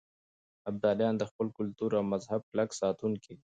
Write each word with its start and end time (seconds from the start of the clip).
ابدالیان 0.69 1.15
د 1.17 1.23
خپل 1.29 1.47
کلتور 1.57 1.91
او 1.99 2.03
مذهب 2.13 2.41
کلک 2.49 2.69
ساتونکي 2.81 3.31
دي. 3.39 3.45